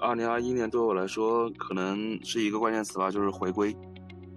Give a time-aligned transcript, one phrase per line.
[0.00, 3.76] 二零二一年对我来说可能是一个关键词吧，就是回归。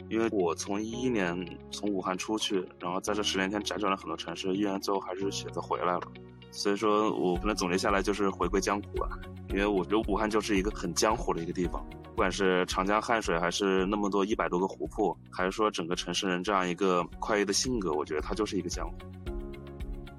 [0.10, 1.36] 因为我从一一年
[1.72, 6.02] 从武汉出去，然后在这十年间辗转了很多城市，依然最后还是选择回来了。
[6.52, 9.10] 所以说我可能总结下来就是回归江湖吧。
[9.50, 18.96] 因为我觉得武汉就是一个很江湖的一个地方，不管是长江汉水，还是那么多一百多个湖泊，还是说整个城市人这样一个快意的性格，我觉得它就是一个江湖。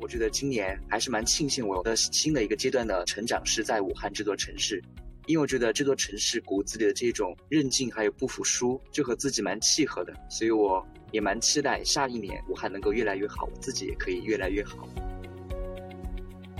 [0.01, 4.83] 我觉得今年还是蛮庆幸我的新的一个阶段的成长是在武汉这座城市。
[5.27, 14.87] 因为我觉得这座城市骨子里的这种韧劲还有不服输，就和自己蛮契合的，所以我也蛮期待下一年武汉能够越来越好，我自己也可以越来越好。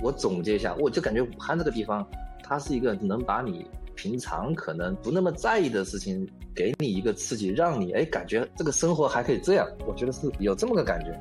[0.01, 2.07] 我总结一下，我就感觉武汉这个地方，
[2.43, 3.65] 它是一个能把你
[3.95, 11.11] 平常可能不那么在意的事情，给你一个刺激，让你哎感觉这个生活还可以这样，我觉得是有这么个感觉。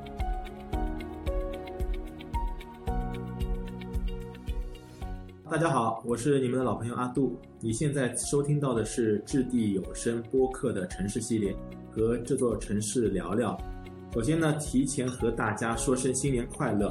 [5.50, 7.38] 大家好，我是你们的老朋友阿杜。
[7.60, 11.55] 你现在收听到的是掷地有声播客的城市系列，
[11.92, 13.56] 和这座城市聊聊。
[14.14, 16.91] 首先呢，提前和大家说声新年快乐。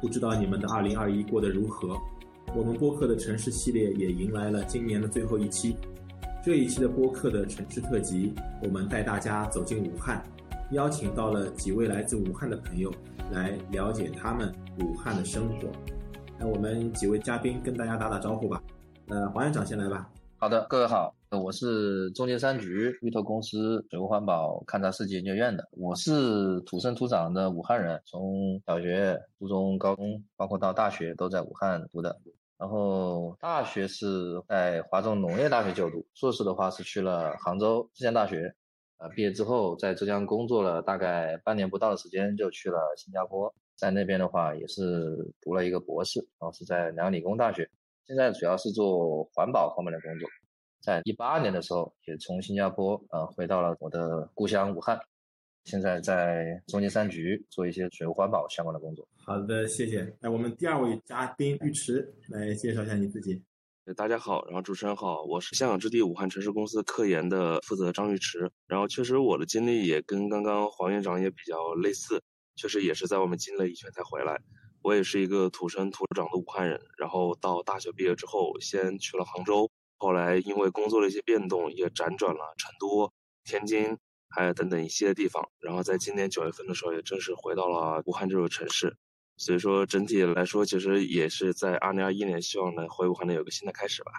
[0.00, 1.96] 不知道你们的二零二一过得如何？
[2.54, 5.74] 我们播客的城市系列也迎来了今年的最后一期。
[6.44, 10.22] 这一期的播客的城市特辑，我们带大家走进武汉，
[10.70, 12.90] 邀请到了几位来自武汉的朋友，
[13.32, 15.68] 来了解他们武汉的生活。
[16.42, 18.62] 那我们几位嘉宾跟大家打打招呼吧。
[19.08, 20.10] 呃，黄院长先来吧。
[20.38, 25.68] 好的，各位好，我是中金三局芋头公司水务环保勘察设计研究院的。
[25.72, 32.18] 我是土生土长的武汉人，从小学、初中、高中，包括到大学都在武汉读的。
[32.56, 38.54] 然后大学是在华中农业大学就读，硕士的话是去了杭州浙江大学。
[38.96, 43.54] 呃，毕业之后在浙江工作了大概半年不到的时间，就去了新加坡。
[43.80, 47.66] 在那边的话，也是读了一个博士，然后是在南洋理工大学，
[48.06, 50.28] 现在主要是做环保方面的工作。
[50.82, 55.00] 在一八年的时候，也从新加坡呃回到了我的故乡武汉，
[55.64, 59.08] 现在在中金三局做一些水务环保相关的工作。
[59.24, 60.14] 好的，谢谢。
[60.20, 63.42] 那我们第二位嘉宾尉迟来介绍一下你自己。
[63.96, 68.50] 大家好，然后主持人好，我是香港置地武汉城市公司科研的负责张尉迟。
[68.66, 72.22] 然后确实我的经历也跟刚刚黄院长也比较类似。
[72.56, 74.40] 确实也是在外面经历了一圈才回来。
[74.82, 83.12] 我也是一个土生土长的武汉人，然后到大学毕业之后，先去了杭州，后来因为工作的一些变动，也辗转了成都、
[83.44, 85.50] 天津，还有等等一系列地方。
[85.58, 88.96] 然后在今年九月份的时候，也正式回到了武汉这座城市。
[89.36, 94.12] 所以说整体来说，其实也是在二零二一年，希望能回武汉能有个新的开始吧。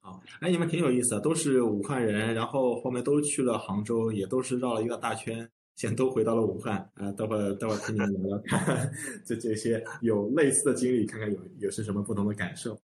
[0.00, 5.50] 好，哎，你们挺有意思的，都是武汉人，然后后面都去了杭州，也都是绕了一个大圈。
[5.80, 7.10] 现在都回到了武汉啊！
[7.12, 8.92] 待会儿待会儿听你们聊聊，看
[9.24, 12.78] 这这些有类似的经历，看看有有是什么不同的感受。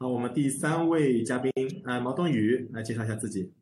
[0.00, 1.52] 好，我们第三位嘉宾
[1.84, 3.52] 啊，毛冬雨来介绍一下自己。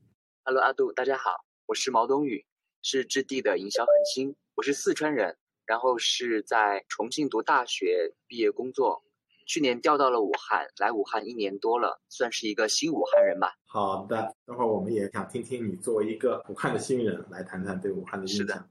[0.44, 2.46] Hello，阿杜，大家好，我是毛冬雨，
[2.80, 4.34] 是质地的营销核心。
[4.54, 5.36] 我是四川人，
[5.66, 9.04] 然后是在重庆读大学毕业工作。
[9.50, 13.53] 去年调到了武汉，来武汉一年多了，算是一个新武汉人吧。
[13.66, 18.39] 好的，等会儿我们也想听听你作为一个武汉的新人，来谈谈对武汉的印象。
[18.39, 18.65] 是的。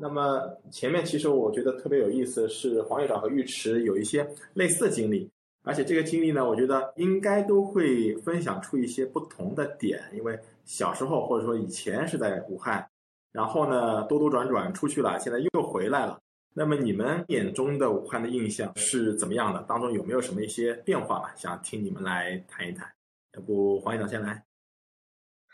[0.00, 5.30] 那么前面其实我觉得特别有意思，是黄院长和尉迟有一些类似的经历，
[5.62, 12.84] 而且这个经历呢，我觉得应该都会分享出一些不同的点，因为小时候或者说以前是在武汉，
[13.30, 16.18] 然后呢兜兜转转出去了，现在又回来了。
[16.54, 19.62] 那么你们眼中的武汉的印象是怎么样的？
[19.62, 21.34] 当中有没有什么一些变化吧？
[21.34, 22.86] 想听你们来谈一谈。
[23.32, 24.44] 要不黄院长先来。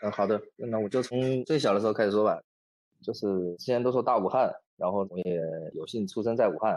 [0.01, 2.37] 嗯，好的，那我就从最小的时候开始说吧。
[3.01, 5.41] 就是之前都说大武汉，然后我也
[5.73, 6.73] 有幸出生在武汉，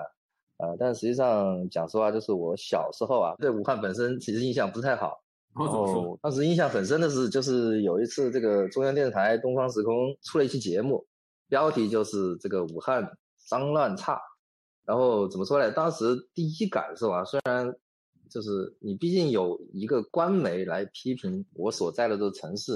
[0.58, 5.20] 呃，但实际上讲实话，就是我小时候啊，对武汉本身其实印象不是太好。
[5.58, 11.04] 然后当时印象很深的是，就是有一次这个中央电视台东方时空出了一期节目，
[11.48, 13.02] 标题就是这个武汉。
[13.52, 14.18] 脏乱差，
[14.86, 15.70] 然后怎么说呢？
[15.72, 17.76] 当时第一感受啊，虽然
[18.30, 22.72] 就是你毕竟有一个官媒来批评我所在的这个城市，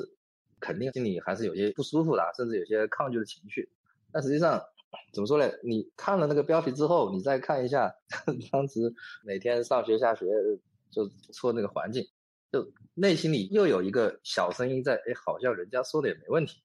[0.60, 3.66] 肯定心里还是有些不舒服的，甚至有些抗拒的情绪。
[4.12, 4.62] 但实际上
[5.14, 5.50] 怎么说呢？
[5.64, 7.90] 你看了那个标题之后，你再看一下
[8.52, 8.92] 当时
[9.24, 10.26] 每天上学下学
[10.90, 12.06] 就说那个环境，
[12.52, 16.60] 就内心里又有一个小声音在，哎，好像人家说的也没问题。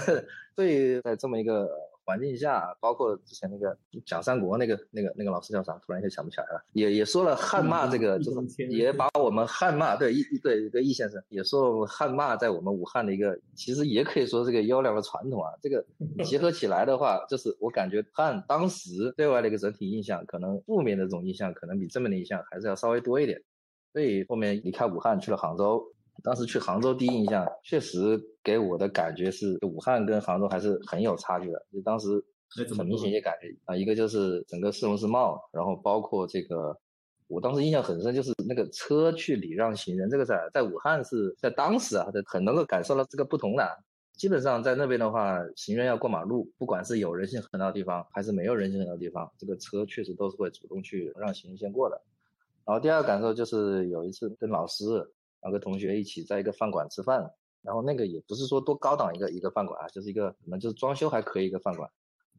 [0.54, 1.66] 所以在这么一个。
[2.06, 5.76] 环境下，包括之前那个讲三国那个那个那个老师叫啥？
[5.84, 6.64] 突然一下想不起来了。
[6.72, 15.50] 也也说了汉骂这个，就是也把我们汉骂对一对一个易先生也说了汉骂在我们武汉的一个，其实也可以说这个优良的传统啊。
[15.60, 15.84] 这个
[16.24, 23.42] 结合起来的话，就是我感觉汉当时对外的一个整体印象，可能负面的这种印象，可能比正面的印象还是要稍微多一点。
[23.92, 25.82] 所以后面离开武汉去了杭州，
[26.22, 31.66] 当时去杭州第一印象，确实给我的感觉是武汉跟杭州还是很有差距的。
[31.72, 32.22] 就当时
[32.76, 36.76] 很明显也感觉啊，一个就是整个市容市貌，然后包括这个，
[37.28, 43.68] 我当时印象很深，就是那个车去礼让行人，这个事儿在武汉是在当时啊，很能够感受到这个不同的。
[44.14, 52.00] 基本上在那边的话，行人要过马路，不管是有人行横道的地方，还是没有人行横道的地方，这个车确实都是会主动去让行人先过的。
[52.64, 54.84] 然后第二个感受就是有一次跟老师，
[55.42, 57.30] 两个同学一起在一个饭馆吃饭，
[57.62, 61.90] 然后那个也不是说多高档一个一个饭馆啊，就是一个可能就是装修还可以一个饭馆。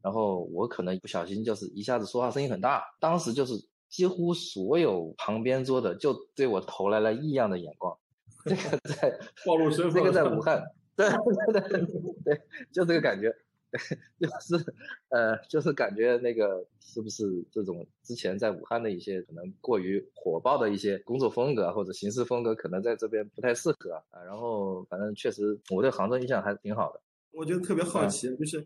[0.03, 3.53] 然后我可能不小心就是一下子说话声音很大，当时就是
[3.89, 7.97] 几乎所有旁边桌的就对我投来了异样的眼光。
[8.45, 10.63] 这个在暴露身份，这个在 武汉。
[10.95, 11.09] 对
[11.51, 11.85] 对对
[12.25, 12.41] 对，
[12.71, 13.35] 就这个感觉，
[14.17, 14.73] 就是
[15.09, 24.23] 呃，就是感觉那个是不是这种之前在武汉的一些可能过于火爆的一些工作风格或者行事风格，可能在这边不太适合啊。
[24.25, 27.01] 然后反正确实我对杭州印象还是挺好的。
[27.31, 28.65] 我觉得特别好奇，就是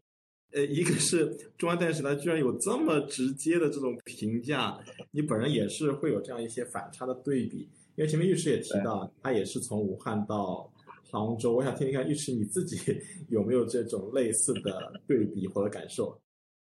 [0.51, 10.71] 呃，一个是中央电视台居然有这么直接的这种评价，你本人也是会有这样一些反差的对比，因为前面律师也提到，他也是从武汉到。
[11.12, 12.78] 杭州，我想听听看，玉池你自己
[13.30, 16.19] 有没有这种类似的对比或者感受？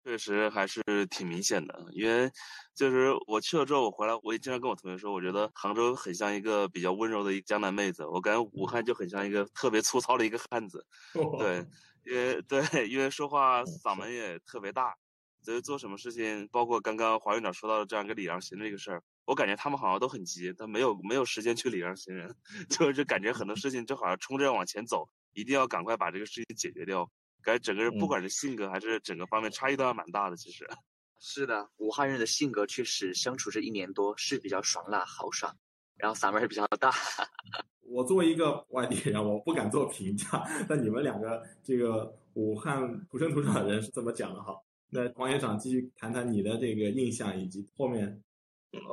[0.04, 2.30] 确实还是挺明显的，因为
[2.76, 10.86] 就是我去了之后，我回来我也经常跟我同学说，我觉得杭州很像一个比较温柔的一个江南妹子，我感觉武汉就很像一个特别粗糙的一个汉子。
[11.40, 11.66] 对，
[12.04, 14.94] 因为对，因为说话嗓门也特别大，
[15.42, 19.02] 所以做什么事情，包括刚刚华院长说到的这样一个礼让行这个事儿。
[19.26, 22.32] 我感觉他们好像都很急，他没有没有时间去礼让行人，
[22.70, 27.10] 就是感觉很多事情就好像冲着要往前走，一定要赶快把这个事情解决掉。
[27.42, 30.36] 感觉整个人不管是性格还是整个方面差异都还蛮大的。
[30.36, 30.64] 其实，
[31.18, 35.52] 是的，武汉人的性格确实相处这一年多是比较爽辣豪爽，
[35.96, 36.92] 然后嗓门也比较大。
[37.82, 40.44] 我作为一个外地人，我不敢做评价。
[40.68, 44.54] 那你们两个这个武汉土生土长的人是怎么讲的哈？
[44.90, 48.22] 那王院长继续谈谈你的这个印象以及后面。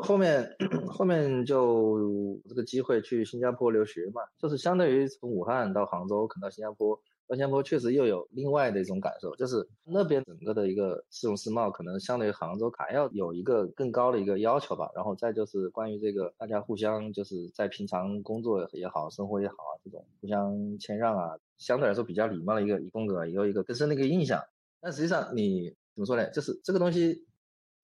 [0.01, 0.49] 后面
[0.87, 6.95] 后面就这个机会去新加坡留学嘛，就是相当于从武汉到杭州，可能到新加坡，
[7.27, 14.89] 到新加坡确实又有另外的一种感受，就是那边整个的一个市容市貌，可能相对于杭州还要有一个更高的一个要求吧。
[14.95, 24.41] 然后再就是关于这个大家互相就是在平常工作也好，生活也好啊，这种互相谦让啊，相对来说比较礼貌的一个一风格，也有一个更深的一个印象。
[24.79, 26.29] 但实际上你怎么说呢？
[26.29, 27.25] 就是这个东西。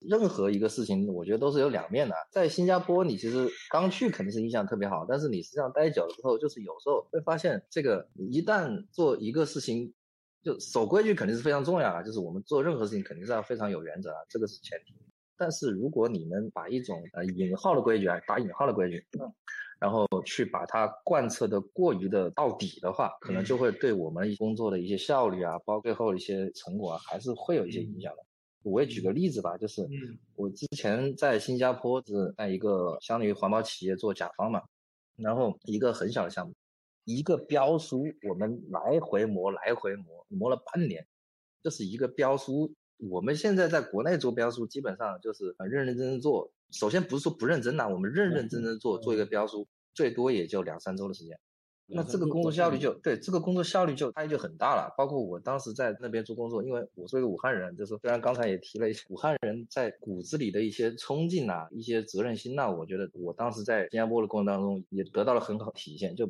[0.00, 2.14] 任何一个事情，我觉得都是有两面的。
[2.30, 9.92] 在新加坡，你其实刚去肯定是印象特别好，但是你实际上待久了之后，就是有时候会发现，这个一旦做一个事情，
[10.42, 12.02] 就守规矩肯定是非常重要啊。
[12.02, 14.94] 就是我们做任何事情肯定是要非常有原则啊，这个是前提。
[15.36, 19.04] 但是如果你们把一种呃引号的规矩啊，打引号的规矩，
[19.78, 28.22] 然后去把它贯彻的过于的到底的话，可能就会对我们工作的一些效率啊，包括最后一些成果啊，还是会有一些影响的。
[28.62, 29.88] 我也举个例子吧，就是
[30.36, 34.62] 我之前在新加坡是在一个相当于环保企业做甲方嘛，
[35.16, 36.54] 然后一个很小的项目，
[37.04, 41.06] 一个标书我们来回磨来回磨磨了半年，
[41.62, 42.74] 就是一个标书。
[43.08, 46.52] 我们现在在国内做标书，基本上就是很认认真真做。
[46.70, 51.40] 首先不是说不认真呐，我们认认真真做做一个标书，最多也就两三周的时间。
[51.92, 54.94] 那这个工作效率就对这个工作效率就差异就很大了。
[54.96, 66.14] 包括我当时在那边做工作，因为我作为一个武汉人，就是虽然刚才也提了一些武汉人在骨子里的一些冲劲呐，一些责任心呐，我觉得我当时在新加坡的过程当中也得到了很好体现。
[66.14, 66.26] 就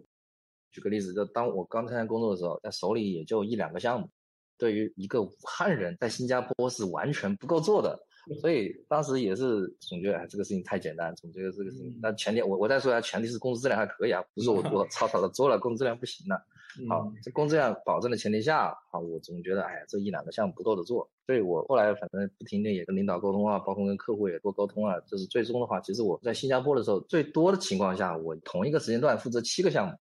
[0.73, 4.09] 举个例子，就当我刚参加工作的时候，在手里也就一两个项目，
[4.57, 7.99] 对于一个武汉人在新加坡是完全不够做的。
[8.37, 11.99] 所以当时也是总觉得哎，这个事情太简单，总觉得这个事情。
[12.01, 16.41] 那前提我我再说一下，前提是工作质量还可以啊，不是我我草草的做了，工作质量不行了。
[16.89, 21.11] 好，这工作质量保证的前提下，好，我总觉得哎，这一两个项目不够的做。
[21.27, 25.01] 所以我后来反正不停的也跟领导沟通啊，包括跟客户也多沟通啊。
[25.01, 29.95] 就是最终的话，其实我在新加坡的时候，最多的情况下，我同一个时间段负责七个项目。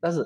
[0.00, 0.18] 但是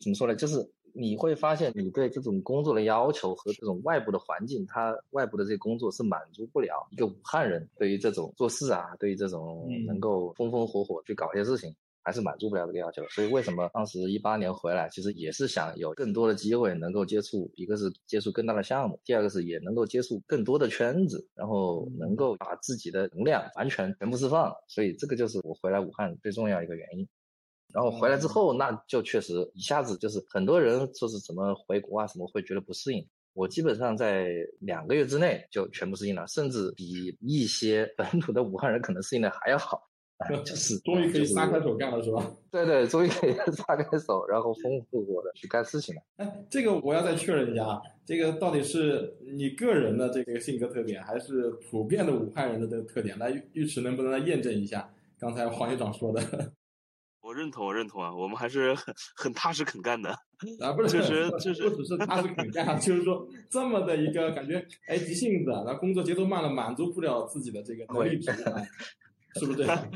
[0.00, 0.70] 怎么说呢，就是。
[0.94, 13.02] 你会发现，你对这种工作的要求和这种外部的环境，它外部的这些工作是满足不了一个武汉人对于这种做事啊，对于这种能够风风火火去搞一些事情，还是满足不了这个要求。
[13.08, 24.52] 所以为什么当时一八年回来，其实也是想有更多的机会能够接触，一个是接触更大的项目，第二个是也能够接触更多的圈子，然后能够把自己的能量完全全部释放。
[24.68, 27.06] 所以这个就是我回来武汉最重要一个原因。
[27.72, 33.06] 然后回来之后，那就确实一下子就是很多人说是怎么回国啊，什么会觉得不适应。
[33.32, 39.86] 我基本上在两个月之内就全部适应了，甚至比一些本土的武汉人可能适应的还要好。
[40.44, 42.30] 就 是终于可以撒开手干了，是吧？
[42.52, 46.02] 对对，终于可以撒开手，然后风风火火的去干事情了。
[46.16, 53.18] 哎，这个我要再确认一下啊，这个到底是你个人的这个性格特点，还是普遍的武汉人的这个特点？
[53.18, 56.20] 来，尉迟能不能来验证一下刚才黄院长说的？
[57.22, 60.10] 我认同，我认同啊，我们还是很很踏实肯干的。
[60.60, 60.98] 啊，不是，
[61.38, 68.20] 确实不只是踏实肯干， 就是说这么的一个感觉，哎，急性子，然后工作节奏慢了，满足不了自己的这个能力
[69.38, 69.90] 是不是这样？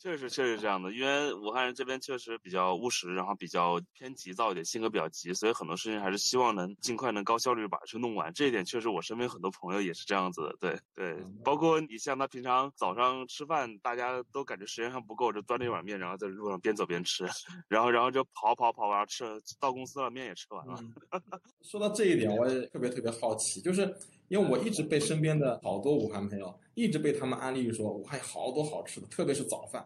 [0.00, 8.32] 确实确实这样的，因为武汉人这边确实比较务实，然后比较偏急躁一点，性格比较急，所以很多事情还是希望能尽快能高效率把它去弄完。
[8.32, 17.26] 这一点确实我身边很多朋友也是这样子的，对对，包括你像他平常早上吃饭，大家都感觉时间上不够，就端着一碗面，然后在路上边走边吃，
[17.68, 19.24] 然后然后就跑跑跑完吃，
[19.60, 20.76] 到公司了面也吃完了。
[20.80, 21.20] 嗯，
[21.60, 23.94] 说到这一点，我也特别特别好奇，就是
[24.30, 29.84] 因为我一直被身边的好多武汉朋友一直被他们安利说武汉有好多好吃的，特别是早饭。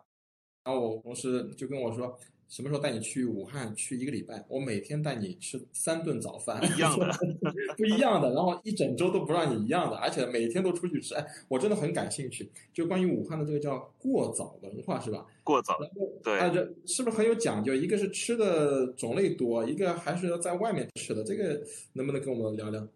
[0.65, 2.15] 然后我同事就跟我说，
[2.47, 7.11] 什么时候带你去武汉去一个礼拜，我每天带你吃三顿早饭，一样的，
[7.77, 11.15] 不一样的，然后一整周都不让你一样的，而且每天都出去吃。
[11.15, 15.27] 哎，我真的很感兴趣，就关于武汉的这个叫过早文化是吧？
[15.43, 15.79] 过早，
[16.23, 17.75] 对啊，这是不是很有讲究？
[17.75, 21.63] 一个是吃的种类多，一个还是要在外面吃的，这个
[21.95, 22.87] 能不能跟我们聊聊？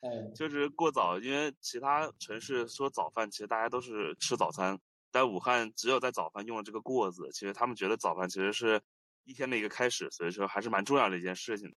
[0.00, 4.78] 对，哎，就是过早，因为其他城市说早饭，其实大家都是吃早餐，
[5.10, 8.80] 但武汉只有在早饭用了这个“过”字，其实他们觉得早饭其实是
[9.24, 11.74] 一天的一个开始，所以说还是蛮重要的一件事情。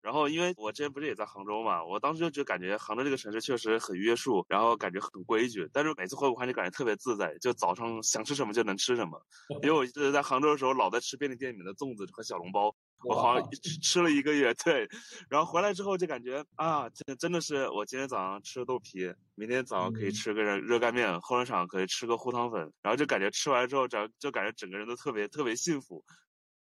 [0.00, 5.70] 然后，因为我之前不是也在杭州嘛，我当时就就感觉杭州这个城市确实很约束，然后感觉很规矩。
[5.72, 9.24] 但是每次回武汉就感觉特别自在，就早上想吃什么就能吃什么。
[9.62, 14.88] 因为我记得在杭州的时候，老在吃便利店里面的粽子和小笼包，我好像吃吃了一个月，对。
[15.28, 26.04] 然后回来之后就感觉啊，这真的是我今天早上吃豆皮，明天早上可以吃个热干面，后天场可以吃个糊汤粉，然后就感觉吃完之后，整就感觉整个人都特别特别幸福。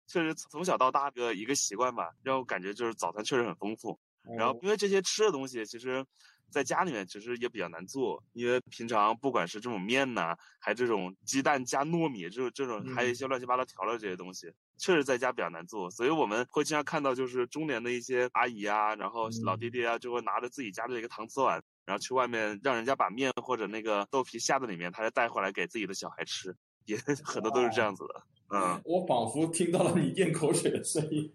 [0.06, 3.98] 确实从小到大的一个习惯吧，让我感觉就是早餐确实很丰富。
[4.36, 6.04] 然后因为这些吃的东西，其实
[6.50, 15.90] 在家里面其实也比较难做，因为平常不管是这种面呐、还这种鸡蛋加糯米这种这种，还有一些乱七八糟调料这些东西，确实在家比较难做。
[15.90, 28.22] 所以我们会经常看到，就是中年的一些阿姨啊，然后老爹爹啊，就会拿着自己家的一个搪瓷碗，然后去外面让人家把面或者那个豆皮下在里面，他就带回来给自己的小孩吃，也 很多都是这样子的。
[28.50, 31.30] 嗯，我仿佛听到了你咽口水的声音。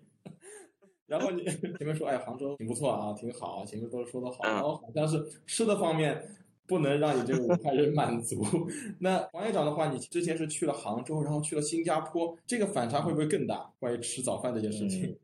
[1.07, 6.23] 然后你前面说，哎，杭州挺不错啊，挺好，前面都说的好，然后好像是吃的方面
[6.65, 8.41] 不能让你这个武汉人满足。
[8.99, 13.71] 那王院长的话，你之前是去了杭州，然后去了新加坡，这个反差会不会更大？
[13.79, 15.05] 关于吃早饭这件事情。
[15.09, 15.19] 嗯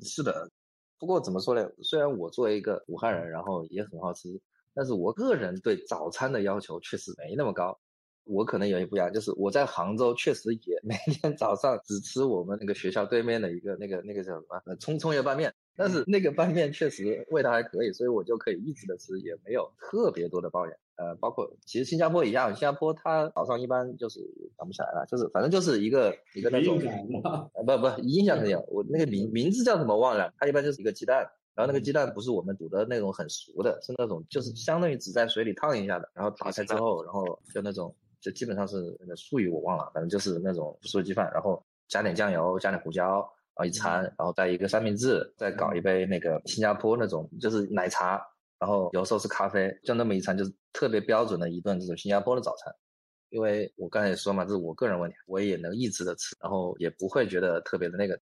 [0.00, 0.50] 是的，
[0.98, 1.70] 不过怎么说呢？
[1.82, 4.28] 虽然我作为一个武汉人，然后也很好吃，
[4.74, 7.78] 但是我个人对早餐的要求确实没那么高。
[8.24, 20.76] 我可能有一不一样，就是我在杭州确实也 每天早上只吃我们那个学校对面的一个那个那个叫什么呃葱葱油拌面，但是那个拌面确实味道还可以，所以我就可以一直的吃，也没有特别多的抱怨。
[20.96, 24.20] 呃，包括其实新加坡一样，新加坡它早上一般就是
[24.56, 31.28] 想不起来了，就是反正就是一个一个那种不不印象肯定有，我那个名名字叫什么忘了，它一般就是一个鸡蛋。
[31.56, 43.04] 然后那个鸡蛋不是我们煮的那种很熟的，是那种就是相当于只在水里烫一下的，然后打开之后，然后就那种就基本上是那个术语我忘了，反正就是那种素鸡饭，然后加点酱油，加点胡椒，
[43.54, 48.18] 然后一餐，然后再一个三明治，再搞一杯那个新加坡那种就是奶茶，
[48.58, 52.74] 然后有时候是咖啡，就那么一餐就是特别标准的一顿这种新加坡的早餐。
[53.28, 58.18] 因为我刚才也说嘛，这是我个人问题，我也能一直的吃，然后也不会觉得特别的那个。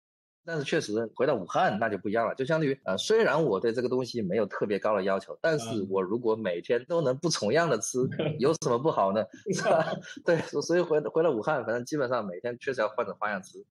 [0.46, 8.00] 但是确实回到武汉那就不一样了，就相当于呃，虽然我对这个东西没有特别高的要求，但是嗯我如果每天都能不重样的吃，
[8.40, 9.24] 有什么不好呢？
[9.54, 9.86] 是吧？
[10.26, 13.64] 对，所以回回了武汉，反正基本上每天确实要换着花样吃。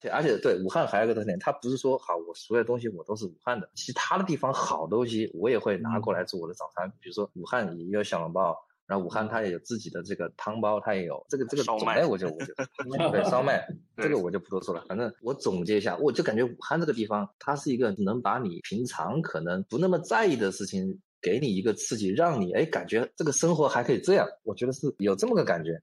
[0.00, 8.56] 对，而且对武汉还有一个特点，它不是说好我所有东西我都是武汉的，其他的地方好东西我也会拿过来做我的早餐，比如说武汉也有小笼包。
[8.86, 14.84] 然后武汉它也有自己的这个汤包，它也有这个这个种烧麦类，我就我就对烧麦 这个我就不多说了。
[14.88, 24.26] 反正我总结一下，我就感觉武汉这个地方，它是一个能把你平常可能不那么在意的事情，给你一个刺激，让你哎感觉这个生活还可以这样。
[24.42, 25.80] 我觉得是有这么个感觉。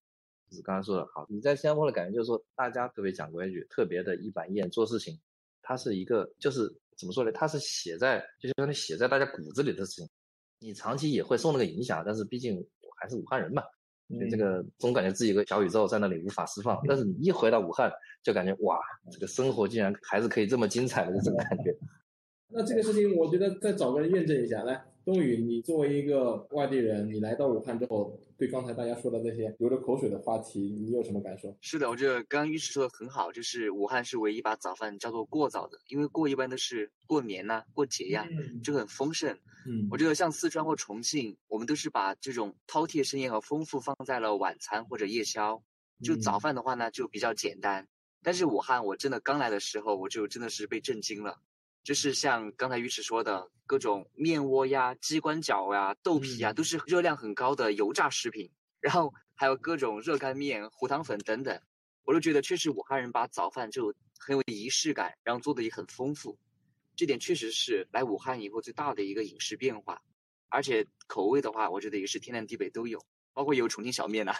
[0.49, 5.17] 就是刚才说的好，你在新加坡的感觉就是说，大家特别讲规矩，特别的一板一眼做事情，
[5.61, 6.67] 它是一个就是
[6.97, 7.31] 怎么说呢？
[7.31, 10.09] 它是写在就相当于写在大家骨子里的事情。
[10.59, 13.63] 你长期也会受那个影响，但是毕竟我还是武汉人嘛，
[14.09, 16.79] 所以这个总感觉自己有个小宇宙在那里无法释放。
[16.87, 17.91] 但是你一回到武汉，
[18.21, 18.79] 就感觉哇，
[19.11, 21.75] 这个生活竟然还是可以这么精彩的，就这种感觉。
[22.53, 24.63] 那这个事情，我觉得再找个人验证一下。
[24.63, 31.55] 来，冬雨，你作为一个外地人，你来到武汉之后，对刚才大家说的那些流着口水的话题，你有什么感受？
[31.61, 39.35] 是的，我觉得刚刚玉石说的很好，就是武汉是唯一把早饭叫做过早的，因为过一般都是过年呐、过节呀、嗯就很丰盛。
[39.65, 45.63] 嗯我觉得像四川或重庆，我们都是把这种饕餮盛宴和丰富放在了晚餐或者夜宵。
[46.03, 47.87] 就早嗯饭的话呢，就比较简单。
[48.23, 51.39] 但是武汉，我真的刚来的时候，我就真的是被震惊了。
[51.83, 58.51] 就是像刚才玉池说的，各种面窝呀、鸡冠饺呀、豆皮呀，嗯都是热量很高的油炸食品。
[58.79, 61.61] 然后还有各种热干面、糊汤粉等等，
[62.03, 66.35] 我就觉得确实武汉人把早饭就很有仪式感，然后做的也很丰富。
[66.95, 70.01] 这点确实是来武汉以后最大的一个饮食变化，
[70.49, 74.33] 而且口味的话，我觉得也是天南地北都有，包括有重庆小面呐、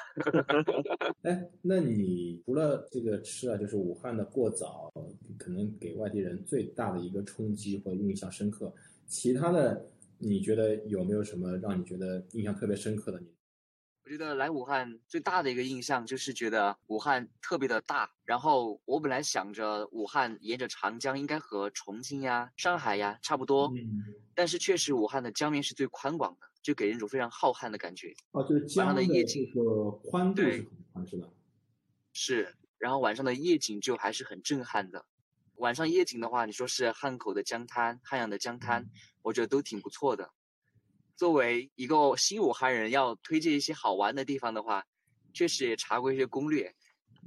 [1.23, 4.91] 哎，那你除了这个吃啊，就是武汉的过早，
[5.37, 8.73] 可能给外地人最大的一个冲击或印象深刻，
[9.07, 13.19] 其他的你觉得有没有什么让你觉得印象特别深刻的？
[13.19, 13.27] 你
[14.03, 18.11] 我觉得来武汉最大的一个印象就是觉得武汉特别的大。
[18.25, 24.03] 然后我本来想着武汉沿着长江应该和重庆呀、上海呀差不多，嗯，
[24.35, 28.13] 但是确实武汉的江面是最宽广的，就给人一种非常浩瀚的感觉。
[28.31, 31.27] 哦，就是江上的的夜景这个宽度是吧？
[32.13, 35.05] 是，然后晚上的夜景就还是很震撼的。
[35.55, 38.85] 晚上夜景的话，你说是汉口的江滩、汉阳的江滩，
[39.21, 40.31] 我觉得都挺不错的。
[41.15, 44.83] 作为一个新武汉人，要推荐一些好玩的地方的话，
[45.33, 46.73] 确实也查过一些攻略。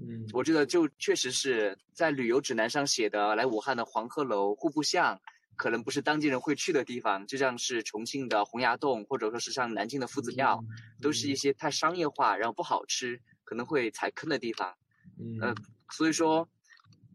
[0.00, 5.20] 嗯，我觉得就确实是在旅游指南上写的，来武汉的黄鹤楼、户部巷，
[5.56, 10.62] 可能不是当地人会去的地方，就像是重庆的洪崖洞，或者说是像南京的夫子庙，
[11.00, 14.76] 都是一些太商业化，然后不好吃，可能会踩坑的地方。
[15.18, 15.54] 嗯呃
[15.90, 16.48] 所以说，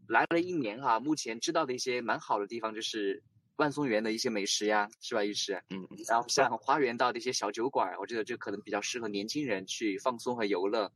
[0.08, 3.22] 来了一年哈，目前知道的一些蛮好的地方就是
[3.56, 5.54] 万松园的一些美食呀，是吧，玉石？
[5.68, 10.90] 嗯，嗯然后像花园道的一些小酒馆，我觉得这可能比较适合年轻人去放松和游乐。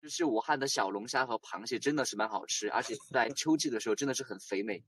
[0.00, 4.84] 就是武汉的小龙虾和螃蟹真的是蛮好吃，而且在秋季的时候真的是很肥美。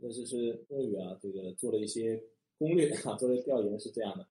[0.00, 2.22] 好，那就是冬雨啊，这个做了一些
[2.58, 4.26] 攻略啊，做了调研是这样的。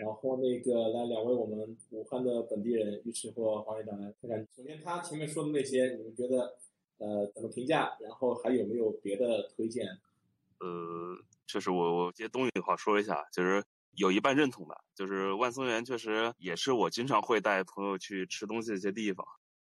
[0.00, 4.46] 然后那个来两位我们武汉的本地人，尉迟或黄院长来看看。
[4.54, 6.58] 首先他前面说的那些，你们觉得
[6.98, 7.96] 呃怎么评价？
[8.00, 9.86] 然后还有没有别的推荐？
[10.60, 13.64] 呃，确实我我接东雨的话说一下，就是
[13.96, 19.26] 有一半认同的，就是万松园确实也是我经常会带朋友去吃东西的一些地方。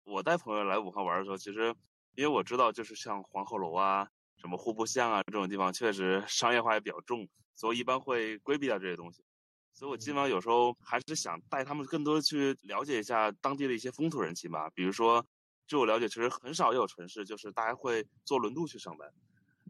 [0.06, 1.76] 我带朋友来武汉玩的时候，其实
[2.16, 9.22] 因为我知道，就是像黄鹤楼啊、什么户部巷啊这种地方，确实商业化也比较重，所以我一般会规避掉这些东西。
[9.74, 14.70] 所以我基本上有时候还是想带他们更多的去了解一下当地的一些风土人情吧。
[14.74, 15.26] 比如说，
[15.68, 19.08] 据我了解，其实很少有城市就是大家会坐轮渡去上班。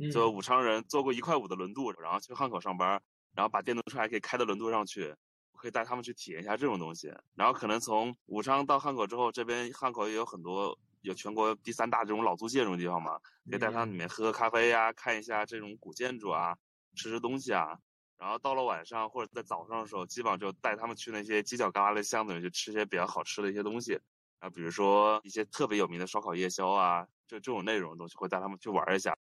[0.01, 3.01] 嗯就武昌人坐过一块五的轮渡，然后去汉口上班，
[3.35, 5.13] 然后把电动车还可以开到轮渡上去，
[5.51, 7.13] 我可以带他们去体验一下这种东西。
[7.35, 16.55] 然后可能从武昌到汉口之后，这边汉口也有很多有全国第三大这种老租界这种地方嘛，可以带他们里面喝喝咖啡呀、看一下这种古建筑啊，
[16.95, 17.77] 吃吃东西啊。
[18.17, 23.99] 然后到了晚上或者在早上的时候，基本上就带他们去那些犄角旮旯的巷子里去吃一些比较好吃的一些东西。
[24.39, 29.17] 啊，比如说一些特别有名的烧烤夜宵啊，就这种内容的东西会带他们去玩一下。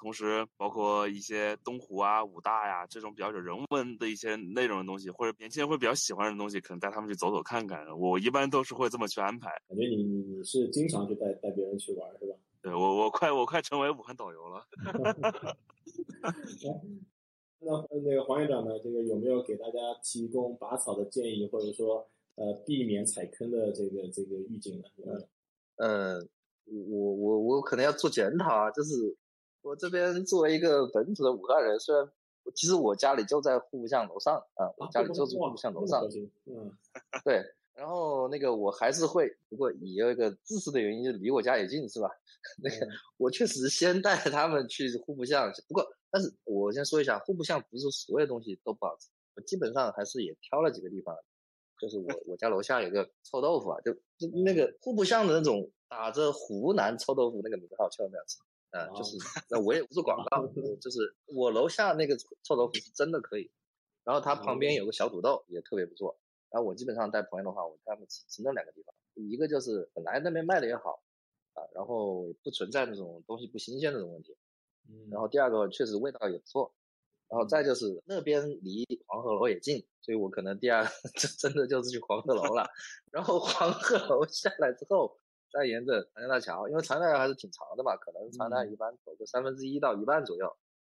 [0.00, 7.86] 同时，包括一些东湖啊、武大呀、这种比较有人文的一些内容的东西，或者年轻人会比较喜欢的东西，可能带他们去走走看看。
[7.98, 9.50] 我一般都是会这么去安排。
[9.68, 12.34] 感觉你你你是经常去带带别人去玩是吧？
[12.62, 14.66] 对我我快我快成为武汉导游了。
[17.62, 18.78] 那那个黄院长呢？
[18.82, 24.88] 这个有没有给大家提供拔草的建议，或者说呃避免踩坑的这个这个预警呢？
[24.96, 25.18] 有没有
[25.76, 26.26] 呃，
[26.66, 29.14] 我我我可能要做检讨啊，就是
[29.62, 32.08] 我这边作为一个本土的武汉人，虽然
[32.54, 36.02] 其实我家里就在户部巷楼上啊，我家里就住户部巷楼上，
[36.46, 36.72] 嗯，
[37.24, 37.44] 对，
[37.74, 42.08] 然后那个我还是会，不过也有一个自私的原因，就是离我家也近，是吧？
[42.62, 51.14] 那个我确实先带他们去户部巷，不过但是我先说一下，户部巷不是所有东西都不好吃，我基本上还是也挑了几个地方，
[51.78, 58.38] 就是我我家楼下有个臭豆腐啊，就就那个户部巷的那种打着湖南臭豆腐那个名号，千万不要吃。
[58.70, 59.16] 啊、就是
[59.48, 60.46] 那我也不做广告，
[60.80, 63.50] 就是我楼下那个臭豆腐是真的可以，
[64.04, 66.18] 然后它旁边有个小土豆也特别不错。
[66.50, 71.02] 然后我基本上带朋友的话，我带他们吃吃那两个地方，一个就是本来那边卖的也好，
[71.54, 74.36] 啊，然后不存在那种东西不新鲜那种问题。
[75.10, 76.74] 然后第二个确实味道也不错，
[77.28, 82.68] 然后再就是那边离黄鹤楼也近，所以我可能第二 就真的就是去黄鹤楼了。
[83.12, 85.16] 然后黄鹤楼下来之后，
[85.52, 90.44] 再沿着长江大桥，因为长江大桥还是挺长的嘛，可能长江一般走个三分之一到一半左右，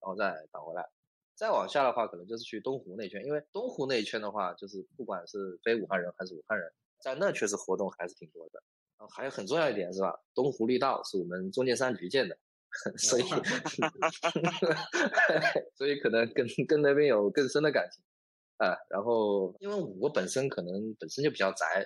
[0.00, 0.88] 然后再返回来。
[1.34, 8.62] 再往下的话，可能就是去东湖那圈，因为东湖那一圈的话，就是不管是非武汉人还是武汉人，在那确实活动还是挺多的。
[8.96, 10.16] 然后还有很重要一点是吧？
[10.32, 12.38] 东湖绿道是我们中建三局建的，
[12.96, 13.24] 所以
[15.74, 18.04] 所以可能跟跟那边有更深的感情
[18.58, 18.76] 啊。
[18.88, 21.84] 然后因为我本身可能本身就比较宅，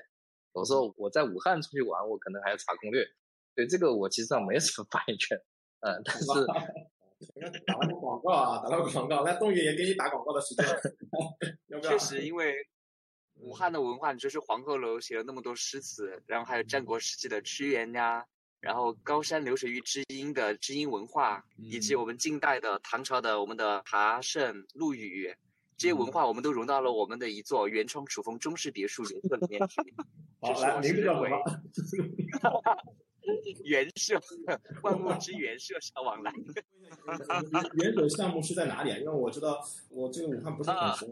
[0.59, 3.07] 有时候我在武汉出去玩，我可能还要查攻略，
[3.55, 5.38] 对这个我其实上没什么发言权，
[5.81, 6.27] 嗯，但是。
[7.66, 10.64] 打个广告啊，打个广告，来东爷也给你打广告的时间，
[11.83, 12.55] 确实，因为
[13.40, 18.25] 武汉的文化，你就是黄鹤楼写了那么多诗词，然后还有战国时期的屈原呀，
[18.61, 25.35] 然后高山流水遇知音的知音文化，以及我们近代的唐朝的我们的茶圣陆羽，
[25.77, 29.83] 这些文化我们都融到了我们的一座原创楚风中式别墅原色里面去。
[30.40, 31.38] 好，来，名字叫什么？
[33.64, 34.18] 原社，
[34.83, 36.33] 万物之原，社上往来。
[37.74, 38.96] 原本项目是在哪里啊？
[38.96, 41.07] 因为我知道我这个武汉不是很熟，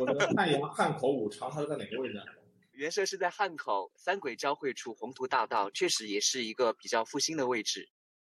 [0.00, 2.18] 我的汉阳、汉口、武昌，它是在哪个位置？
[2.72, 7.86] 原社是在汉口三轨交汇处宏图大道，确实也是一个比较复兴的位置。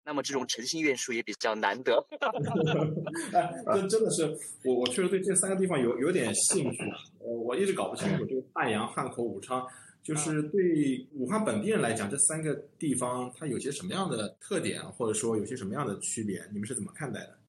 [0.08, 2.08] 那么这种诚信院数也比较难得。
[3.34, 6.84] 哎，这真的是我，我确实对这三个地方有有点兴趣。
[7.19, 9.67] 呃，我一直搞不清楚这个汉阳、汉口、武昌。
[10.06, 16.48] 就是对武汉本地人来讲，这三个地方它有些什么样的特点，或者说有些什么样的区别？
[16.54, 17.39] 你们是怎么看待的？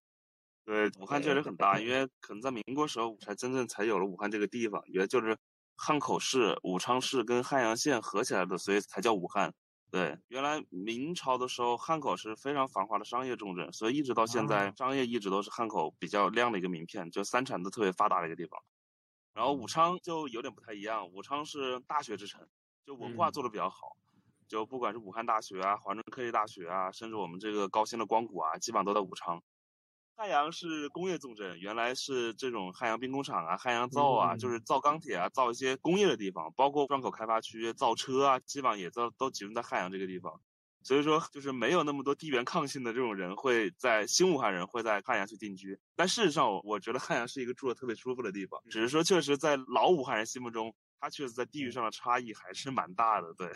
[0.64, 5.36] 对，武汉确实很大，因为可能在民国时候才真正才有了武汉这个地方，也就是
[5.76, 9.52] 汉口市、武昌市跟汉阳县合起来的，所以才叫武汉。
[9.90, 18.58] 对，原来明朝的时候，汉口是非常繁华的商业重镇，所以一直到现在，商业一直都是汉口比较亮的一个名片，就三产都特别发达的一个地方。
[19.36, 22.48] 然后武昌就有点不太一样，武昌是大学之城，
[22.86, 23.94] 就文化做的比较好，
[24.48, 29.42] 就不管是武汉大学啊、华中科技大学啊，甚至我们这个高新的光谷啊，基本上都在武昌。
[30.16, 40.40] 汉阳是工业重镇，原来是这种汉阳兵工厂啊、汉阳造啊，就是造钢铁啊、造一些工业的地方，包括双口开发区造车啊，基本上也都都集中在汉阳这个地方。
[40.86, 45.76] 所以说，就是没有那么多地缘抗性的这种人会在新武汉人会在汉阳去定居。
[45.96, 48.62] 但事实上，我觉得汉阳是一个住的特别舒服的地方。
[48.70, 53.34] 只是说，确实在老武汉人心目中，它确实在地域上的差异还是蛮大的。
[53.34, 53.48] 对，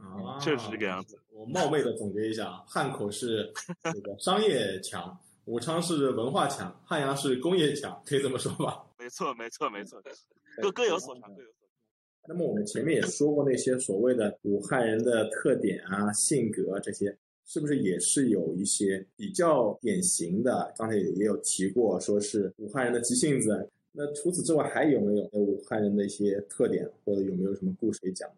[0.00, 1.16] 嗯， 确实是这个样子。
[1.30, 3.52] 我冒昧的总结一下，汉口是
[3.94, 8.82] 这个商业强，武昌是文化强，汉阳是工业强，可以这么说吧？
[8.98, 10.02] 没错，没错，没错，
[10.60, 11.63] 各各有所长，各有所。
[12.26, 20.72] 那么我们前面也说过那些所谓的武汉人的特点啊、性格啊这些，是不是也是有一些比较典型的？
[20.76, 23.68] 刚才也也有提过，说是武汉人的急性子。
[23.92, 28.36] 那除此之外，还有没有武汉人的一些特点，或者有没有什么故事可以讲的？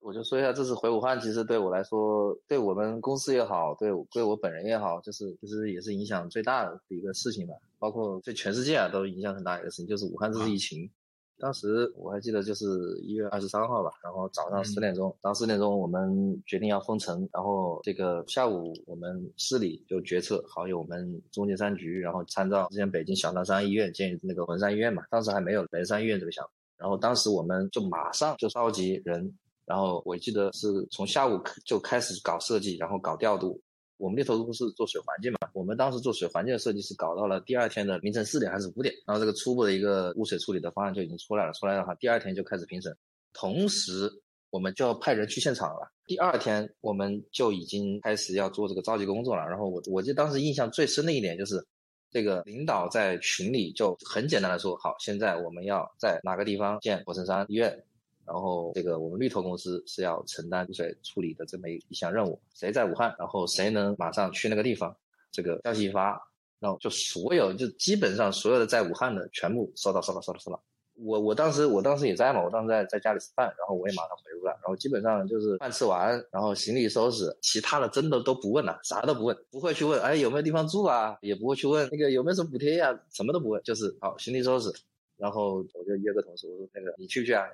[0.00, 7.54] 我就说一下，这次回武汉，其实对我来说，对我们公司也好，对对我本人也好，就是其实也是影响最大的一个事情吧。
[7.78, 10.90] 包括对全世界啊，都影响很大一个事情，就是武汉这次疫情。
[11.38, 12.64] 当时我还记得，就是
[13.02, 33.60] 一月二十三号吧，然后早上十点钟，到十点钟我们决定要封城，然后这个下午我们市里就决策，好有我们中建三局，然后参照之前北京小南山医院建那个文山医院嘛，当时还没有雷山医院这个项目，然后当时我们就马上就召集人，然后我记得是从下午就开始搞设计，然后搞调度。
[33.96, 41.52] 我们猎头公司做水环境嘛，我们当时做水环境的设计是搞到了第二天的凌晨四点还是五点，然后这个初步的一个污水处理的方案就已经出来了。
[41.52, 42.96] 出来的话，第二天就开始评审，
[43.32, 44.10] 同时
[44.50, 45.92] 我们就要派人去现场了。
[46.06, 49.46] 第二天我们就已经开始要做这个召集工作了。
[49.46, 51.64] 然后我我记得当时印象最深的一点就是，
[52.10, 57.84] 这个领导在群里就很简单的说：好，现在我们要在哪个地方建火神山医院。
[58.26, 64.96] 然后这个我们绿头公司是要承担污水处理的这么一一项任务，谁在武汉，然后谁能马上去那个地方，
[65.30, 66.20] 这个消息一发，
[66.58, 70.62] 然后就所有就基本上所有的在武汉的全部收到收到收到收到。
[70.96, 84.72] 我我当时我当时也在嘛，我当时在在家里吃饭，然后我也马上回屋了，然后基本上就是饭吃完，然后行李收拾，其他的真的都不问了，啥都不问，不会去问，哎有没有地方住啊，也不会去问那个有没有什么补贴呀，什么都不问，就是好行李收拾，
[85.16, 87.44] 然后我就约个同事，我说那个你去不去啊？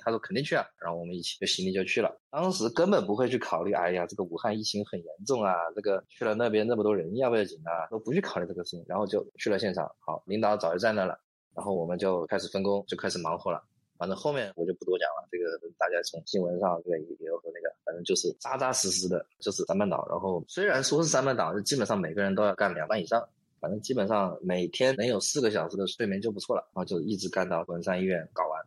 [0.00, 2.14] 他说肯定去啊，然后我们一起就行李就去了。
[2.30, 9.90] 当时根本不会去考虑，哎呀，这个武汉疫情很严重啊，这个去了那边那么多人要不要紧啊，都不去考虑这个事情，然后就去了现场。
[10.00, 11.18] 好，领导早就在那了，
[11.54, 13.62] 然后我们就开始分工，就开始忙活了。
[13.98, 15.44] 反正后面我就不多讲了，这个
[15.76, 20.06] 大家从新闻上对也有和那个，反正就是扎扎实实的，就是三班倒。
[20.08, 23.22] 然后虽然说是三班倒，就基本上每个人都要干两班以上，
[23.60, 26.62] 反正基本上每天能有四个小时的睡眠就不错了。
[26.72, 28.64] 然后就一直干到文山医院搞完。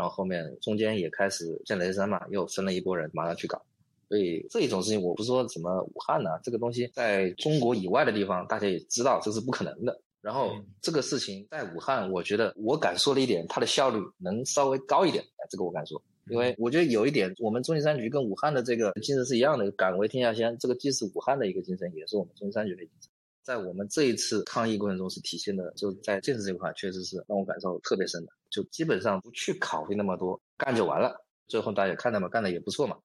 [0.00, 3.60] 然后后面中间也开始建雷山嘛，又分了一波人，马上去搞。
[4.08, 10.00] 所以这一种事情，我不是说什么武汉呢，这个东西在中国以外的地方，大家也知道这是不可能的。
[10.22, 16.00] 然后这个事情在武汉，我觉得我敢说的一点，它的效率能稍微高一点，这个我敢说。
[16.30, 20.56] 因为我觉得有一点，我们中信三局跟武汉的这个精神是一样的，敢为天下先。
[20.56, 23.10] 这个既是武汉的一个精神，也是我们中信三局的精神。
[23.42, 28.32] 在我们这一次抗疫过程中是体现的，就在建设这块，确实是让我感受特别深的。
[28.50, 31.24] 就基本上不去考虑那么多，干就完了。
[31.46, 32.98] 最后大家也看到嘛，干的也不错嘛。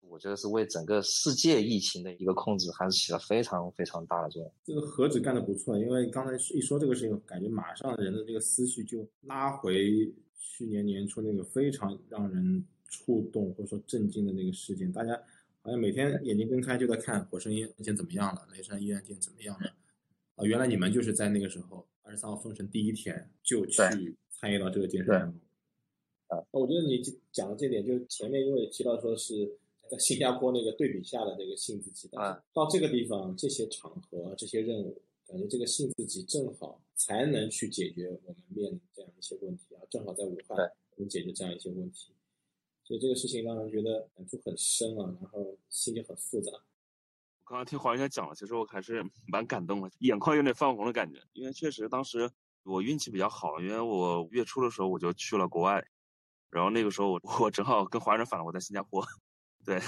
[0.00, 4.52] 我觉得是为整个世界疫情的一个控制，还是起了非常非常大的作用。
[4.64, 12.64] 这个何止干的不错，因为刚才一说这个事情，感觉马上人的这个思绪就拉回去年年初那个非常让人。
[12.94, 15.18] 触动或者说震惊的那个事件，大家
[15.62, 19.66] 好像每天眼睛睁开就在看火神医院怎么样了，雷山医院怎么样了。
[20.34, 23.80] 啊，原来你们就是在那个时候二十三号封城第一天就去
[24.42, 25.40] 参与到这个建设当中。
[26.26, 27.00] 啊，我觉得你
[27.30, 29.56] 讲的这点，就前面因为提到说是
[29.88, 42.12] 在新加坡那个对比下的那个性自己啊，到这个地方这些场合这些任务，感觉这个性自己正好才能去解决我们面临这样一些问题啊，正好在武汉能解决这样一些问题。
[42.82, 46.50] 所以这个事情让人觉得感触很深啊，然后心情很复杂。
[46.50, 51.20] 我刚刚听黄先生讲了，其实我还是蛮感动的，眼眶有点泛红的感觉。
[51.34, 52.30] 因为确实当时
[52.64, 55.84] 我运气比较好，因为我月初的时候我就去了国外，
[56.50, 59.04] 然后那个时候我 我正好跟华人反了，我在新加坡，
[59.64, 59.80] 对。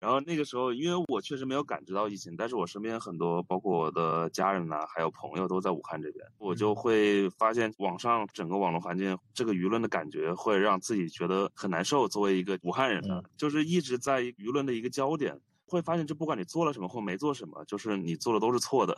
[0.00, 12.08] 然后那个时候，因为我确实没有感知到疫情，但是我身边很多，包括我的家人呐，还有朋友都在武汉这边，我就会发现网上整个网络环境，这个舆论的感觉会让自己觉得很难受。
[12.08, 18.96] 作为一个武汉人呢，就是一直在舆论的一个焦点，会发现这不管你做了什么或没做什么，就是你做的都是错的。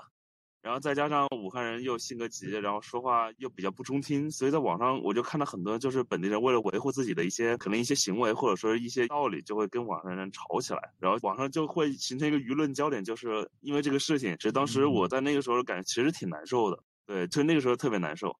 [0.62, 14.36] 然后再加上武汉人又性格急，然后说话又比较不中听，所以在网上我就看到很多就是本地人为了维护自己的一些可能一些行为或者说一些道理，就会跟网上人吵起来，然后网上就会形成一个舆论焦点，就是因为这个事情。
[14.36, 18.32] 其实当时我在那个时候感觉其实挺难受的，对，就那个时候特别难受。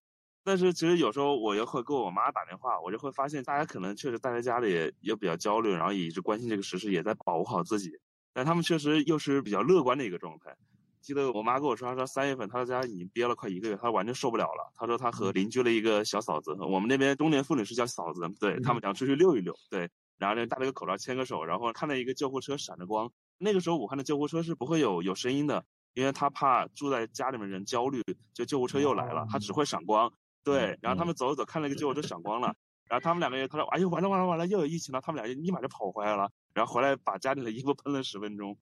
[0.45, 7.91] 但是其实有时候我又会给我妈打电话，我就会发现大家可能确实待在家里也比较焦虑，然后也一直关心这个时事，也在保护好自己，
[8.33, 10.57] 但他们确实又是比较乐观的一个状态。
[11.03, 14.73] 记得我妈跟我说，她说三月份她在家已经憋了快一个月，她完全受不了了。
[14.77, 23.11] 她说她和邻居的一个小嫂子，我们那边中年妇女是叫嫂子，对他们想出去溜一溜，对，然后呢戴了个口罩牵个手，然后看到一个救护车闪着光。
[23.39, 28.01] 那个时候武汉的救护车是不会有有声音的，因为他怕住在家里面人焦虑，
[28.33, 30.13] 就救护车又来了，他只会闪光。
[30.45, 32.55] 对，然后他们走着走，看了一个救护车闪光了，
[32.89, 38.57] 然后他们两个人他说，哎呦完了完了完了，又有疫情了，他们俩就立马就跑回来了，然后回来把家里的衣服喷了十分钟。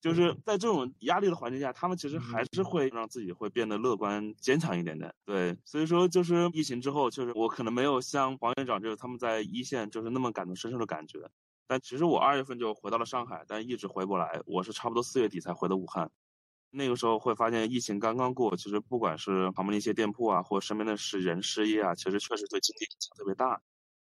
[0.00, 5.12] 就是在这种压力的环境下，他们其实还是会让自己会变得乐观坚强一点点。
[5.24, 11.18] 对，所以说就是疫情之后，就是我可能没有像黄院长就是他们在一线就是那么感同身受的感觉。
[11.66, 14.40] 但其实我二月份就回到了上海，但一直回不来。
[14.46, 16.08] 我是差不多四月底才回的武汉。
[16.70, 23.60] 那个时候会发现疫情刚刚过，其实不管是旁边的一些店铺啊，或身边的是人失业啊，其实确实对经济影响特别大。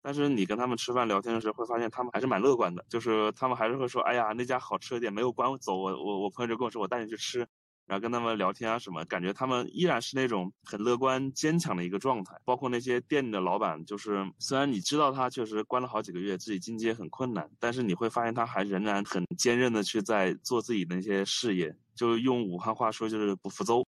[0.06, 7.40] 但是你跟他们吃饭聊天的时候，会发现他们还是蛮乐观的，就是他们还是会说，哎呀，那家好吃的店没有关，走，我我我朋友就跟我说，我带你去吃，
[7.88, 12.40] 然后跟他们聊天啊什么，感觉他们依然是那种很乐观坚强的一个状态。
[12.46, 23.84] 包括那些店里的老板，就是虽然你知道他确实关了好几个月，自己经济也很困难，但是你会发现他还仍然很坚韧的去在做自己的那些事业，就用武汉话说就是不服周。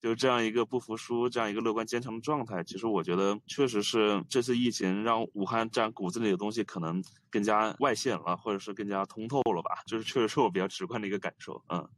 [0.00, 9.82] 就这样一个不服输，这样一个乐观坚强的状态，其实我觉得确实是这次疫情让武汉这样骨子里的东西可能更加外显了，或者是更加通透了吧。
[9.86, 11.60] 就是确实是我比较直观的一个感受。
[11.68, 11.88] 嗯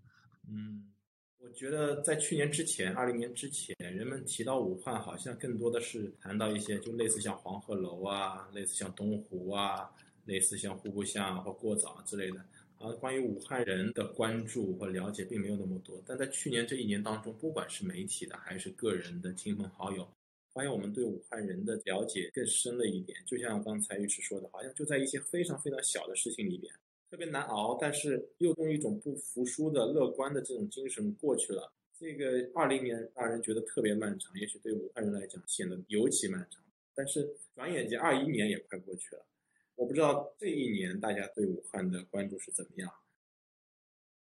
[0.48, 0.90] 嗯，
[1.38, 9.90] 我觉得在去年之前，二零年之前，人们提到武汉，好像更多的是谈到一些就类似像黄鹤楼啊，类似像东湖啊，
[10.24, 12.44] 类似像户部巷或过早之类的。
[12.82, 20.08] 而关于武汉人的关注和了解并没有那么多，但在去年这一年当中，不管是媒体的还是个人的亲朋好友，
[20.54, 23.18] 发现我们对武汉人的了解更深了一点。
[23.26, 26.72] 就像刚才尉迟说的，好像就在一些非常非常小的事情里边，
[27.10, 31.70] 特别难熬，但是又用一种不服输的乐观的这种精神过去了。
[31.98, 36.62] 这个二零年让人觉得特别漫长，也许对武汉人来讲显得尤其漫长。
[36.94, 39.26] 但是转眼间二一年也快过去了。
[39.80, 42.92] 我不知道这一年大家对武汉的关注是怎么样。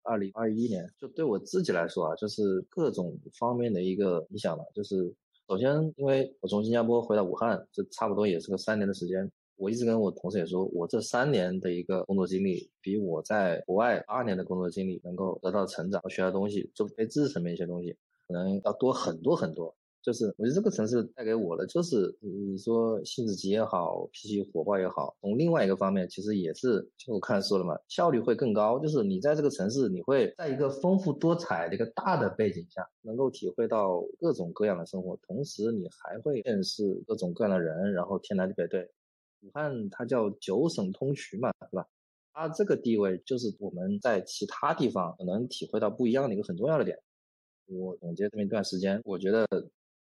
[0.03, 4.65] 二零二一年，就对我自己来说啊，就是各种方面的一个影响吧。
[4.75, 5.15] 就是
[5.47, 9.31] 首先，因为我从新加坡回到武汉，这差不多也是个三年的时间。
[9.55, 19.77] 我一直跟我同事也说，我这三年的一个工作经历，比我在国外八年的工作经历能够得到成长、学到东西，就非知识层面一些东西，可能要多很多很多。
[20.07, 28.79] 就是我觉得这个城市带给我的，就是你说性子急也好，脾气火爆也好，从另外一个方面，其实也是就我看说了嘛，效率会更高。
[28.79, 38.69] 就是你在这个城市，你会在一个丰富多彩的一个大的背景下，能够体会到各种各样的生活，同时你还会认识各种各样的人，然后天南地北。
[38.69, 38.89] 对，
[39.41, 41.85] 武汉它叫九省通衢嘛，是吧？
[42.33, 46.97] 它这个地位就是我们在其他地方可能体会到不一样的一个很重要的点。
[47.67, 49.45] 我总结这么一段时间，我觉得。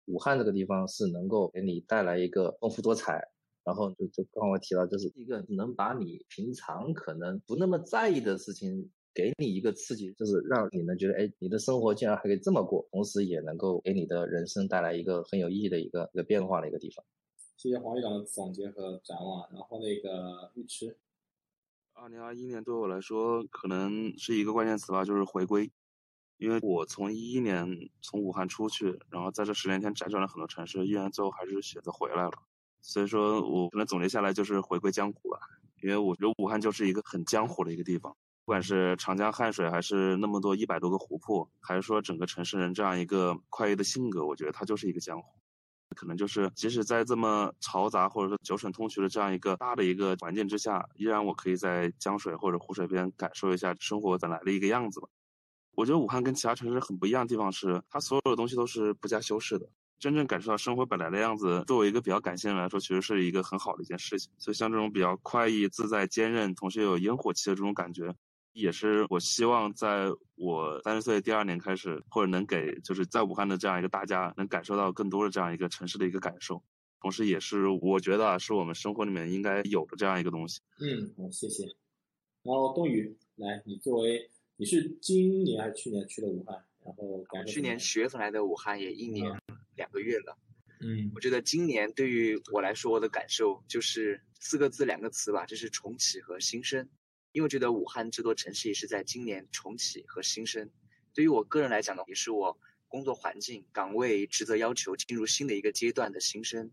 [0.07, 3.23] 武汉这个地方是能够给你带来一个丰富多彩，
[3.65, 17.05] 然后就就刚刚我提到，就是一个能把你平常可能不那么在意的事情，给你一个刺激，就是让你能觉得，哎，你的生活竟然还可以这么过，同时也能够给你的人生带来一个很有意义的一个一个变化的一个地方。
[17.57, 19.47] 谢谢黄局长的总结和展望。
[19.53, 20.97] 然后那个尉迟，
[21.93, 25.71] 二零二一年对我来说可能是一个关键词吧，就是回归。
[26.41, 27.69] 因为我从一一年
[28.01, 32.33] 从武汉出去，然后在这十年间辗转了很多城市，依然最后还是选择回来了。
[32.81, 35.39] 所以说我可能总结下来就是回归江湖吧。
[35.83, 38.11] 因为我觉得武汉就是一个很江湖的一个地方，
[38.47, 45.29] 不管是长江汉水，还是那么多一百多个湖泊，还是说整个城市人这样一个快意的性格，我觉得它就是一个江湖。
[45.95, 55.09] 可能就是即使在这么嘈杂或者说九省通衢的这样一个大的一个环境之下，依然我可以在江水或者湖水边感受一下生活本来的一个样子吧。
[55.75, 59.67] 我觉得武汉跟其他城市很不一样的地方是，它所有的东西都是不加修饰的，
[59.99, 61.65] 真正感受到生活本来的样子。
[61.67, 64.31] 作为一个比较感性人来说，其实是一个很好的一件事情。
[64.39, 68.15] 所以像这种比较快意、自在、坚韧，同时又有烟火气的这种感觉，
[68.53, 76.63] 也是我希望在我三十岁第二年开始，或者能给就是在武汉的这样一个大家能感受到更多的这样一个城市的一个感受，
[77.01, 80.61] 同时也是我觉得是我们生活里面应该有的这样一个东西。
[80.79, 81.65] 嗯，好，谢谢。
[82.43, 84.31] 然后冬雨，来，你作为。
[84.61, 86.63] 你是今年还是去年去的武汉？
[86.85, 89.27] 然后去年十月份来的武汉也一年
[89.75, 90.37] 两个月了。
[90.83, 96.87] 嗯，我觉得今年对于我来说，我的感受就是四个字、两个词吧，就是重启和新生。
[97.33, 100.69] 因为我觉得武汉这座城市也是在今年重启和新生。
[101.15, 106.71] 对于我个人来讲呢，也是我工作环境、岗位、职责要求进入新的一个阶段的新生。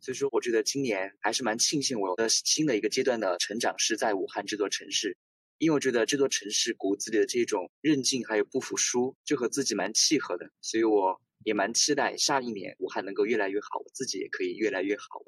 [0.00, 5.14] 所以说，我觉得今年还是蛮庆幸我的新的一个阶段的成长是在武汉这座城市。
[5.58, 15.22] 因为我觉得这座城市骨子里的这种韧劲还有不服输，就和自己蛮契合的，所以我也蛮期待下一年武汉能够越来越好，我自己也可以越来越好。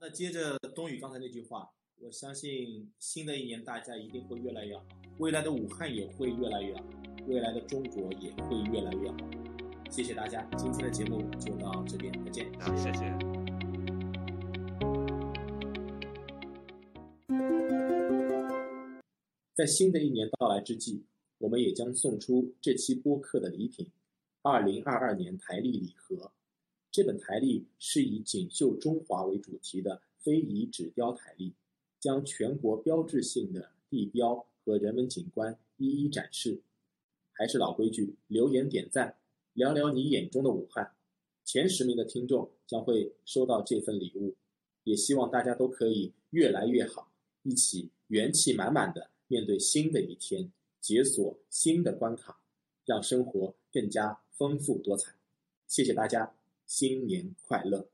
[0.00, 1.68] 那接着冬雨刚才那句话，
[2.00, 4.84] 我相信新的一年大家一定会越来越好，
[5.18, 6.84] 未来的武汉也会越来越好，
[7.28, 9.16] 未来的中国也会越来越好。
[9.90, 12.50] 谢谢大家，今天的节目就到这边，再见。
[12.76, 13.31] 谢谢。
[19.54, 21.02] 在新的一年到来之际，
[21.36, 23.86] 我们也将送出这期播客的礼品——
[24.40, 26.32] 二零二二年台历礼盒。
[26.90, 31.52] 这本台历是以“锦绣中华”为主题的非遗纸雕台历，
[32.00, 36.62] 将全国标志性的地标和人文景观一一展示。
[37.32, 39.16] 还是老规矩，留言点赞，
[39.52, 40.92] 聊聊你眼中的武汉。
[41.44, 44.34] 前十名的听众将会收到这份礼物。
[44.84, 47.12] 也希望大家都可以越来越好，
[47.42, 49.10] 一起元气满满的。
[49.32, 52.38] 面对新的一天，解锁新的关卡，
[52.84, 55.14] 让生活更加丰富多彩。
[55.66, 56.34] 谢谢大家，
[56.66, 57.88] 新年快乐！